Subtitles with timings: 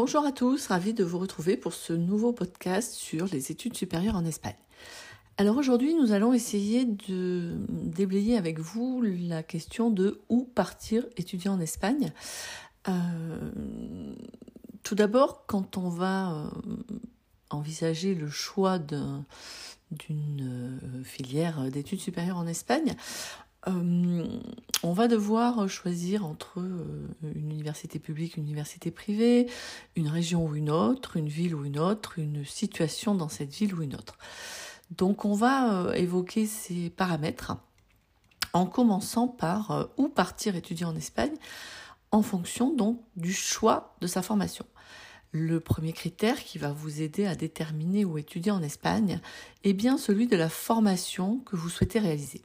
[0.00, 4.14] Bonjour à tous, ravi de vous retrouver pour ce nouveau podcast sur les études supérieures
[4.14, 4.54] en Espagne.
[5.38, 11.50] Alors aujourd'hui, nous allons essayer de déblayer avec vous la question de où partir étudier
[11.50, 12.12] en Espagne.
[12.86, 13.50] Euh,
[14.84, 16.48] tout d'abord, quand on va euh,
[17.50, 19.24] envisager le choix d'une
[20.00, 22.94] euh, filière d'études supérieures en Espagne,
[23.66, 24.38] euh,
[24.84, 29.50] on va devoir choisir entre euh, une université publique, une université privée,
[29.96, 33.74] une région ou une autre, une ville ou une autre, une situation dans cette ville
[33.74, 34.16] ou une autre.
[34.90, 37.56] Donc on va euh, évoquer ces paramètres
[38.52, 41.34] en commençant par où partir étudier en Espagne
[42.12, 44.64] en fonction donc du choix de sa formation.
[45.32, 49.20] Le premier critère qui va vous aider à déterminer où étudier en Espagne
[49.64, 52.40] est bien celui de la formation que vous souhaitez réaliser.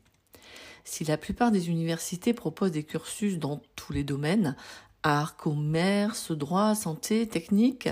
[0.83, 4.55] Si la plupart des universités proposent des cursus dans tous les domaines,
[5.03, 7.90] art, commerce, droit, santé, technique,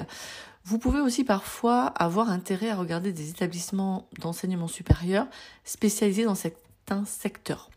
[0.64, 5.28] vous pouvez aussi parfois avoir intérêt à regarder des établissements d'enseignement supérieur
[5.64, 7.70] spécialisés dans certains secteurs.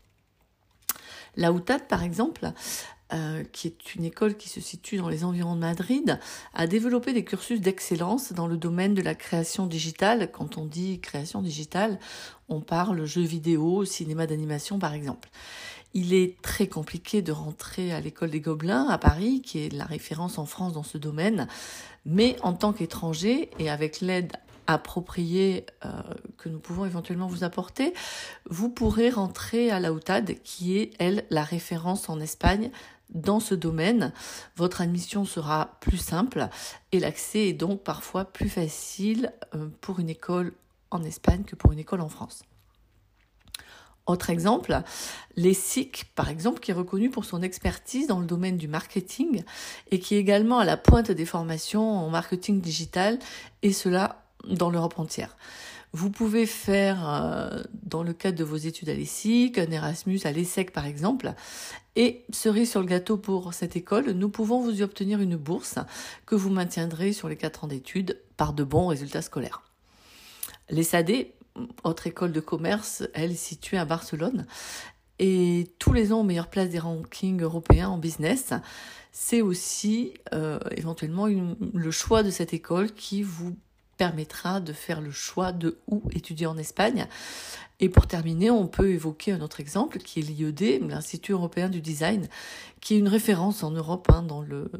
[1.35, 2.51] La UTAD, par exemple,
[3.13, 6.19] euh, qui est une école qui se situe dans les environs de Madrid,
[6.55, 10.31] a développé des cursus d'excellence dans le domaine de la création digitale.
[10.31, 11.99] Quand on dit création digitale,
[12.49, 15.29] on parle jeux vidéo, cinéma d'animation par exemple.
[15.93, 19.85] Il est très compliqué de rentrer à l'école des Gobelins à Paris, qui est la
[19.85, 21.47] référence en France dans ce domaine,
[22.05, 24.33] mais en tant qu'étranger et avec l'aide
[24.67, 25.89] appropriée euh,
[26.37, 27.93] que nous pouvons éventuellement vous apporter,
[28.49, 32.71] vous pourrez rentrer à la UTAD, qui est, elle, la référence en Espagne
[33.09, 34.13] dans ce domaine,
[34.55, 36.49] votre admission sera plus simple
[36.91, 40.53] et l'accès est donc parfois plus facile euh, pour une école
[40.91, 42.43] en Espagne que pour une école en France.
[44.07, 44.81] Autre exemple,
[45.35, 49.43] l'ESIC, par exemple, qui est reconnu pour son expertise dans le domaine du marketing
[49.89, 53.17] et qui est également à la pointe des formations en marketing digital,
[53.63, 55.35] et cela dans l'Europe entière.
[55.95, 60.33] Vous pouvez faire, euh, dans le cadre de vos études à l'ESSIC, un Erasmus à
[60.33, 61.33] l'ESSEC par exemple.
[61.95, 65.79] Et cerise sur le gâteau pour cette école, nous pouvons vous y obtenir une bourse
[66.25, 69.63] que vous maintiendrez sur les 4 ans d'études par de bons résultats scolaires.
[70.69, 71.27] L'ESAD,
[71.85, 74.47] autre école de commerce, elle est située à Barcelone.
[75.19, 78.51] Et tous les ans aux meilleures places des rankings européens en business,
[79.13, 83.55] c'est aussi euh, éventuellement le choix de cette école qui vous
[83.97, 87.07] permettra de faire le choix de où étudier en Espagne.
[87.79, 91.81] Et pour terminer, on peut évoquer un autre exemple qui est l'IED, l'Institut européen du
[91.81, 92.27] design,
[92.79, 94.71] qui est une référence en Europe hein, dans, le,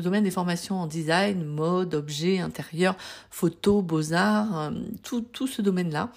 [0.00, 2.96] domaine des formations en design, mode, objet, intérieur,
[3.30, 4.70] photo, beaux-arts, euh,
[5.02, 6.10] tout, tout ce domaine-là.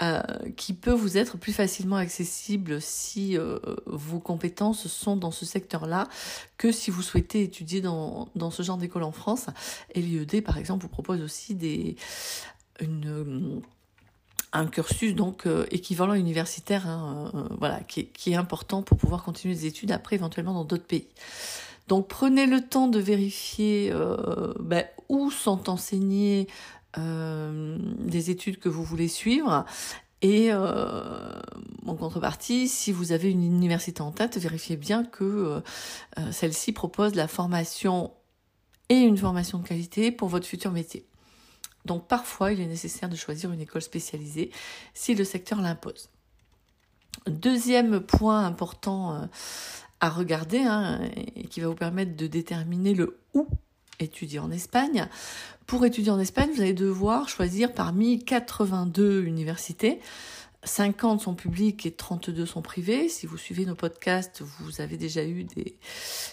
[0.00, 0.22] Euh,
[0.56, 6.06] qui peut vous être plus facilement accessible si euh, vos compétences sont dans ce secteur-là
[6.56, 9.46] que si vous souhaitez étudier dans, dans ce genre d'école en France.
[9.96, 11.96] L'IED, par exemple, vous propose aussi des,
[12.78, 13.60] une,
[14.52, 19.24] un cursus donc euh, équivalent universitaire, hein, voilà, qui est, qui est important pour pouvoir
[19.24, 21.08] continuer des études après éventuellement dans d'autres pays.
[21.88, 23.92] Donc prenez le temps de vérifier
[24.60, 26.52] ben, où sont enseignés euh,
[26.96, 29.64] des études que vous voulez suivre.
[30.20, 31.40] Et euh,
[31.86, 35.62] en contrepartie, si vous avez une université en tête, vérifiez bien que
[36.18, 38.12] euh, celle-ci propose la formation
[38.88, 41.06] et une formation de qualité pour votre futur métier.
[41.84, 44.50] Donc parfois, il est nécessaire de choisir une école spécialisée
[44.92, 46.10] si le secteur l'impose.
[47.26, 49.28] Deuxième point important
[50.00, 51.00] à regarder hein,
[51.50, 53.48] qui va vous permettre de déterminer le où
[53.98, 55.06] étudier en Espagne.
[55.66, 60.00] Pour étudier en Espagne, vous allez devoir choisir parmi 82 universités.
[60.64, 63.08] 50 sont publiques et 32 sont privées.
[63.08, 65.44] Si vous suivez nos podcasts, vous avez déjà eu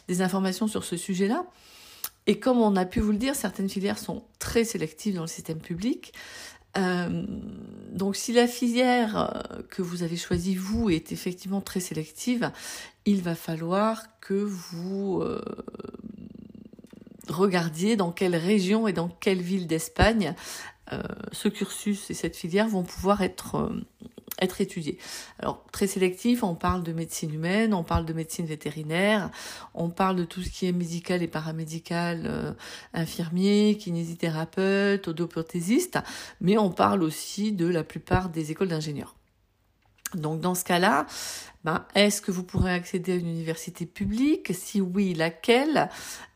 [0.08, 1.46] des, informations sur ce sujet-là.
[2.28, 5.28] Et comme on a pu vous le dire, certaines filières sont très sélectives dans le
[5.28, 6.14] système public.
[6.78, 7.24] Euh,
[7.92, 12.52] donc si la filière euh, que vous avez choisie, vous, est effectivement très sélective,
[13.06, 15.42] il va falloir que vous euh,
[17.28, 20.36] regardiez dans quelle région et dans quelle ville d'Espagne
[20.94, 21.02] euh,
[21.32, 23.82] ce cursus et cette filière vont pouvoir être euh,
[24.42, 24.98] être étudiés.
[25.40, 29.32] Alors très sélectif, on parle de médecine humaine, on parle de médecine vétérinaire,
[29.74, 32.54] on parle de tout ce qui est médical et paramédical, euh,
[32.94, 36.00] infirmier, kinésithérapeute, odoprothésiste,
[36.42, 39.16] mais on parle aussi de la plupart des écoles d'ingénieurs.
[40.16, 41.06] Donc dans ce cas-là,
[41.64, 44.54] ben, est-ce que vous pourrez accéder à une université publique?
[44.54, 45.90] Si oui, laquelle?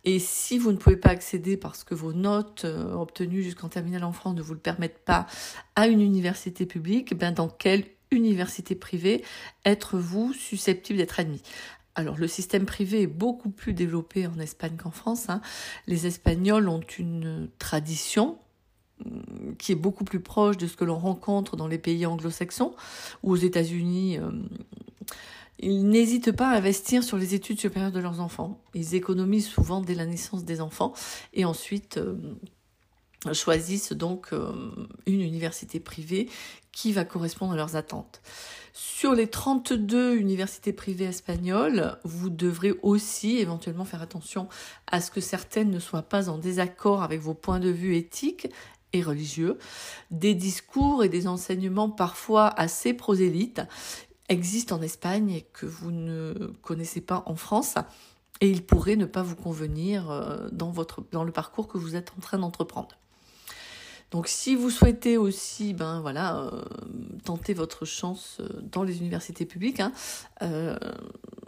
[0.04, 4.04] Et si vous ne pouvez pas accéder parce que vos notes euh, obtenues jusqu'en terminale
[4.06, 5.28] en France ne vous le permettent pas
[5.76, 9.24] à une université publique, ben dans quelle université privée
[9.66, 11.44] êtes-vous susceptible d'être admis?
[11.94, 15.30] Alors le système privé est beaucoup plus développé en Espagne qu'en France.
[15.30, 15.42] Hein.
[15.86, 18.40] Les Espagnols ont une tradition
[19.57, 22.74] qui est beaucoup plus proche de ce que l'on rencontre dans les pays anglo-saxons
[23.24, 24.18] ou aux États-Unis.
[24.18, 24.31] Euh,
[25.60, 28.62] ils n'hésitent pas à investir sur les études supérieures de leurs enfants.
[28.74, 30.94] Ils économisent souvent dès la naissance des enfants
[31.34, 32.16] et ensuite euh,
[33.34, 34.54] choisissent donc euh,
[35.06, 36.30] une université privée
[36.72, 38.22] qui va correspondre à leurs attentes.
[38.72, 44.48] Sur les 32 universités privées espagnoles, vous devrez aussi éventuellement faire attention
[44.88, 48.48] à ce que certaines ne soient pas en désaccord avec vos points de vue éthiques
[48.95, 49.57] religieux.
[50.12, 53.62] Des discours et des enseignements parfois assez prosélytes
[54.30, 57.75] existent en Espagne que vous ne connaissez pas en France
[58.41, 61.95] et ils pourraient ne pas vous convenir euh, dans, votre, dans le parcours que vous
[61.95, 62.89] êtes en train d'entreprendre.
[64.12, 66.63] Donc si vous souhaitez aussi ben voilà euh,
[67.25, 69.92] tenter votre chance euh, dans les universités publiques, hein,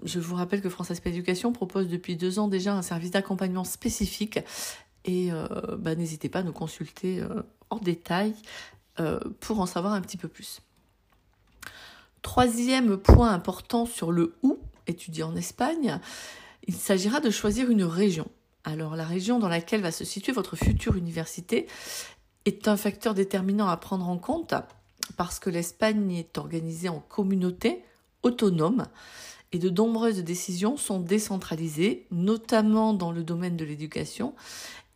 [0.03, 3.63] je vous rappelle que France Aspect Éducation propose depuis deux ans déjà un service d'accompagnement
[3.63, 4.39] spécifique
[5.05, 5.31] et
[5.77, 7.23] ben, n'hésitez pas à nous consulter
[7.69, 8.35] en détail
[9.39, 10.61] pour en savoir un petit peu plus.
[12.21, 15.99] Troisième point important sur le où étudier en Espagne,
[16.67, 18.27] il s'agira de choisir une région.
[18.63, 21.67] Alors la région dans laquelle va se situer votre future université
[22.45, 24.53] est un facteur déterminant à prendre en compte
[25.17, 27.83] parce que l'Espagne est organisée en communautés
[28.23, 28.85] autonomes
[29.51, 34.35] et de nombreuses décisions sont décentralisées, notamment dans le domaine de l'éducation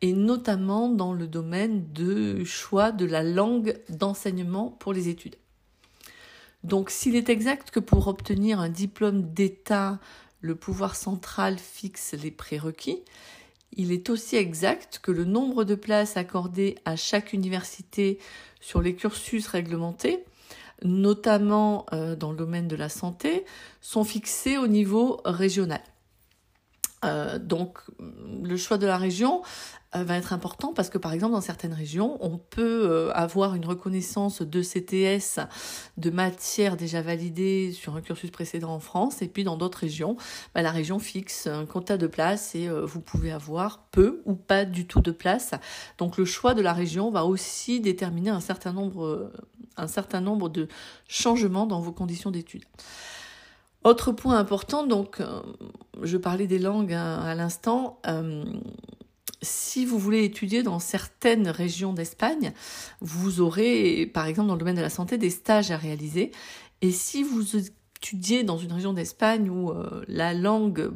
[0.05, 5.35] et notamment dans le domaine de choix de la langue d'enseignement pour les études.
[6.63, 9.97] Donc s'il est exact que pour obtenir un diplôme d'État,
[10.41, 13.01] le pouvoir central fixe les prérequis,
[13.73, 18.19] il est aussi exact que le nombre de places accordées à chaque université
[18.61, 20.23] sur les cursus réglementés,
[20.83, 23.43] notamment euh, dans le domaine de la santé,
[23.81, 25.81] sont fixés au niveau régional.
[27.05, 27.79] Euh, donc
[28.43, 29.41] le choix de la région
[29.95, 33.55] euh, va être important parce que par exemple dans certaines régions, on peut euh, avoir
[33.55, 35.39] une reconnaissance de CTS
[35.97, 40.17] de matière déjà validée sur un cursus précédent en France et puis dans d'autres régions,
[40.53, 44.65] bah, la région fixe un quota de places et vous pouvez avoir peu ou pas
[44.65, 45.51] du tout de place.
[45.97, 50.67] Donc le choix de la région va aussi déterminer un certain nombre de
[51.07, 52.65] changements dans vos conditions d'études.
[53.85, 55.43] Autre point important, donc, euh,
[56.01, 57.99] je parlais des langues hein, à, l'instant.
[58.07, 58.43] Euh,
[59.43, 62.51] si vous voulez étudier dans certaines régions d'Espagne,
[62.99, 66.31] vous aurez, par exemple, dans le domaine de la santé, des stages à réaliser.
[66.81, 70.89] Et si vous étudiez dans une région d'Espagne où euh, la langue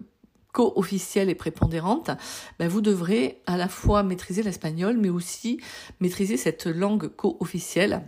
[0.52, 2.10] co-officielle et prépondérante,
[2.58, 5.60] ben vous devrez à la fois maîtriser l'espagnol, mais aussi
[6.00, 8.02] maîtriser cette langue co-officielle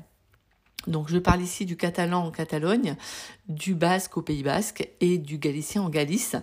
[0.87, 2.95] donc je parle ici du catalan en Catalogne,
[3.47, 6.35] du basque au Pays basque et du galicien en Galice.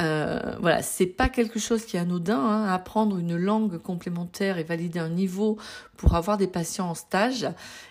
[0.00, 2.38] Euh, voilà, c'est pas quelque chose qui est anodin.
[2.38, 2.72] Hein.
[2.72, 5.58] Apprendre une langue complémentaire et valider un niveau
[5.96, 7.46] pour avoir des patients en stage,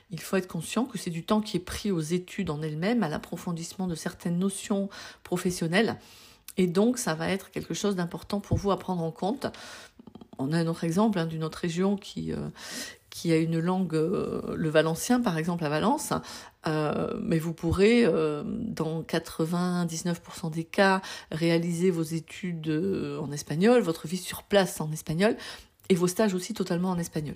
[0.10, 3.04] il faut être conscient que c'est du temps qui est pris aux études en elles-mêmes,
[3.04, 4.90] à l'approfondissement de certaines notions
[5.24, 5.98] professionnelles.
[6.58, 9.48] Et donc, ça va être quelque chose d'important pour vous à prendre en compte.
[10.38, 12.50] On a un autre exemple hein, d'une autre région qui, euh,
[13.12, 16.14] qui a une langue, euh, le valencien par exemple à Valence,
[16.66, 22.72] euh, mais vous pourrez euh, dans 99% des cas réaliser vos études
[23.22, 25.36] en espagnol, votre vie sur place en espagnol
[25.90, 27.36] et vos stages aussi totalement en espagnol.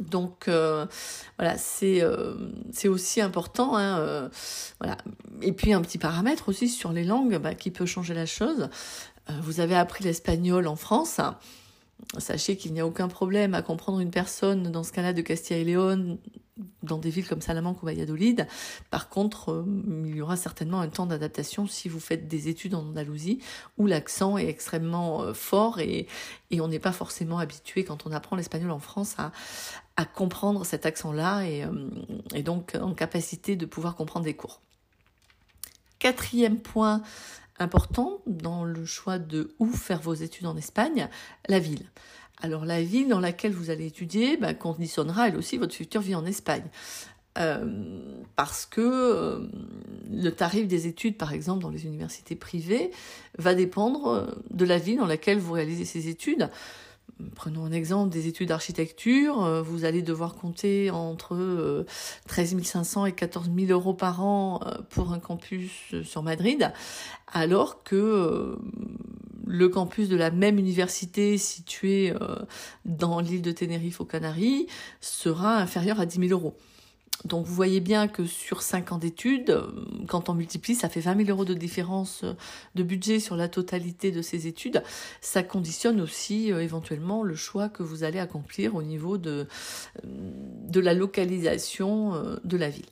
[0.00, 2.02] Donc voilà, c'est
[2.70, 3.78] c'est aussi important.
[3.78, 4.28] Hein,
[4.78, 4.98] voilà.
[5.40, 8.68] Et puis un petit paramètre aussi sur les langues bah, qui peut changer la chose.
[9.40, 11.18] vous avez appris l'espagnol en France.
[12.18, 15.60] Sachez qu'il n'y a aucun problème à comprendre une personne, dans ce cas-là, de Castilla
[15.60, 16.18] et Léon,
[16.82, 18.46] dans des villes comme Salamanque ou Valladolid.
[18.90, 19.64] Par contre, euh,
[20.06, 23.40] il y aura certainement un temps d'adaptation si vous faites des études en Andalousie,
[23.76, 26.06] où l'accent est extrêmement euh, fort et,
[26.58, 29.32] on n'est pas forcément habitué, quand on apprend l'espagnol en France, à,
[30.04, 31.88] comprendre cet accent-là et, euh,
[32.34, 34.60] et donc en capacité de pouvoir comprendre des cours.
[35.98, 37.02] Quatrième point
[37.58, 41.08] important dans le choix de où faire vos études en Espagne,
[41.48, 41.86] la ville.
[42.42, 46.14] Alors la ville dans laquelle vous allez étudier bah, conditionnera elle aussi votre future vie
[46.14, 46.64] en Espagne.
[47.38, 47.66] Euh,
[48.34, 49.46] parce que euh,
[50.10, 52.90] le tarif des études, par exemple, dans les universités privées,
[53.36, 56.48] va dépendre euh, de la ville dans laquelle vous réalisez ces études.
[57.34, 59.42] Prenons un exemple des études d'architecture.
[59.42, 61.86] Euh, vous allez devoir compter entre
[62.28, 66.72] 13 500 et 14 000 euros par an euh, pour un campus euh, sur Madrid,
[67.32, 68.58] alors que
[69.46, 72.12] le campus de la même université situé
[72.84, 74.66] dans l'île de Tenerife aux Canaries
[75.00, 76.56] sera inférieur à 10 000 euros.
[77.24, 79.66] Donc vous voyez bien que sur 5 ans d'études, euh,
[80.06, 82.34] quand on multiplie, ça fait 20 000 euros de différence euh,
[82.74, 84.82] de budget sur la totalité de ces études.
[85.20, 89.46] Ça conditionne aussi euh, éventuellement le choix que vous allez accomplir au niveau de,
[90.74, 92.12] la localisation
[92.44, 92.86] de la ville.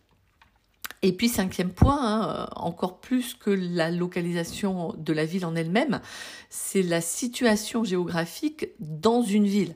[1.02, 6.00] Et puis cinquième point, hein, encore plus que la localisation de la ville en elle-même,
[6.48, 9.74] c'est la situation géographique dans une ville.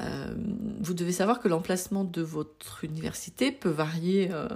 [0.00, 0.34] Euh,
[0.80, 4.48] vous devez savoir que l'emplacement de votre université peut varier euh,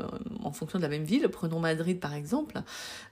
[0.43, 1.29] en fonction de la même ville.
[1.29, 2.61] Prenons Madrid par exemple.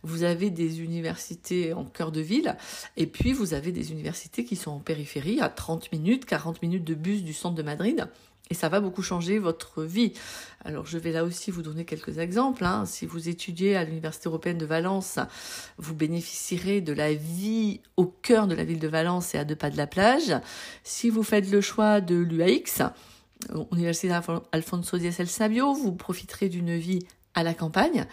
[0.02, 2.56] Vous avez des universités en cœur de ville
[2.96, 6.84] et puis vous avez des universités qui sont en périphérie à 30 minutes, 40 minutes
[6.84, 8.08] de bus du centre de Madrid.
[8.50, 10.12] Et ça va beaucoup changer votre vie.
[10.64, 12.64] Alors je vais là aussi vous donner quelques exemples.
[12.64, 12.84] Hein.
[12.86, 15.18] Si vous étudiez à l'Université européenne de Valence,
[15.76, 19.56] vous bénéficierez de la vie au cœur de la ville de Valence et à deux
[19.56, 20.34] pas de la plage.
[20.82, 22.82] Si vous faites le choix de l'UAX,
[23.72, 24.18] Université
[24.52, 27.00] Alfonso X El Sabio, vous profiterez d'une vie
[27.34, 28.06] à la campagne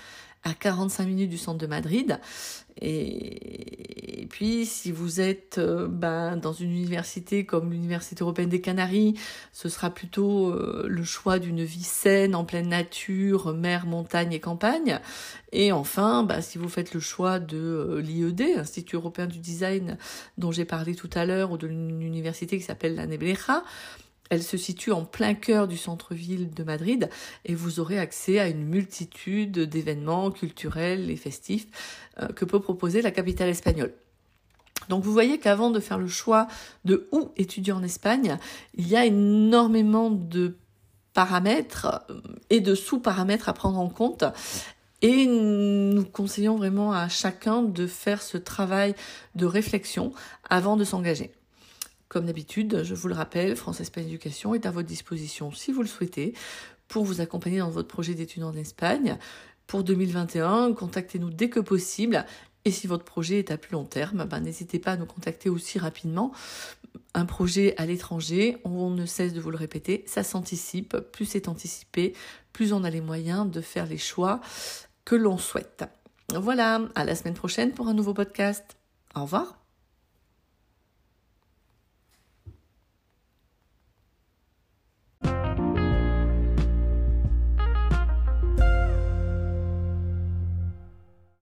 [0.45, 2.19] à 45 minutes du centre de Madrid.
[2.81, 9.15] Et, puis, si vous êtes euh, ben, dans une université comme l'Université européenne des Canaries,
[9.53, 14.39] ce sera plutôt euh, le choix d'une vie saine, en pleine nature, mer, montagne et
[14.39, 14.99] campagne.
[15.51, 19.97] Et enfin, ben, si vous faites le choix de euh, l'IED, Institut européen du design,
[20.37, 23.63] dont j'ai parlé tout à l'heure, ou de l'université qui s'appelle la Nebleja,
[24.29, 27.09] elle se situe en plein cœur du centre-ville de Madrid
[27.45, 31.67] et vous aurez accès à une multitude d'événements culturels et festifs
[32.19, 33.93] euh, que peut proposer la capitale espagnole.
[34.89, 36.47] Donc vous voyez qu'avant de faire le choix
[36.83, 38.37] de où étudier en Espagne,
[38.75, 40.57] il y a énormément de
[41.13, 44.23] paramètres euh, et de sous-paramètres à prendre en compte.
[45.01, 48.95] Et nous conseillons vraiment à chacun de faire ce travail
[49.35, 50.13] de réflexion
[50.49, 51.31] avant de s'engager.
[52.15, 55.81] Comme d'habitude, je vous le rappelle, France Espagne Éducation est à votre disposition si vous
[55.81, 56.33] le souhaitez
[56.87, 59.17] pour vous accompagner dans votre projet d'études en Espagne.
[59.67, 62.25] Pour 2021, contactez-nous dès que possible.
[62.63, 65.49] Et si votre projet est à plus long terme, ben, n'hésitez pas à nous contacter
[65.49, 66.31] aussi rapidement.
[67.13, 70.95] Un projet à l'étranger, on ne cesse de vous le répéter, ça s'anticipe.
[71.11, 72.13] Plus c'est anticipé,
[72.53, 74.39] plus on a les moyens de faire les choix
[75.03, 75.83] que l'on souhaite.
[76.33, 78.77] Voilà, à la semaine prochaine pour un nouveau podcast.
[79.15, 79.64] Au revoir.